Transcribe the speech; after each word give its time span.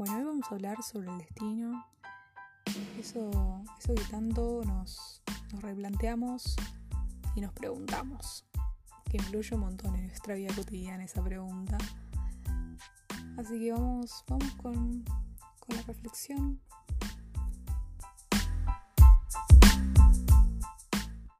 Bueno, 0.00 0.16
hoy 0.16 0.24
vamos 0.24 0.46
a 0.50 0.54
hablar 0.54 0.82
sobre 0.82 1.10
el 1.10 1.18
destino, 1.18 1.84
eso, 2.98 3.62
eso 3.78 3.94
que 3.94 4.02
tanto 4.04 4.62
nos, 4.64 5.20
nos 5.52 5.62
replanteamos 5.62 6.56
y 7.34 7.42
nos 7.42 7.52
preguntamos, 7.52 8.46
que 9.10 9.18
influye 9.18 9.54
un 9.56 9.60
montón 9.60 9.94
en 9.96 10.06
nuestra 10.06 10.36
vida 10.36 10.54
cotidiana 10.56 11.04
esa 11.04 11.22
pregunta. 11.22 11.76
Así 13.36 13.58
que 13.58 13.72
vamos, 13.72 14.24
vamos 14.26 14.50
con, 14.52 15.04
con 15.04 15.76
la 15.76 15.82
reflexión. 15.82 16.58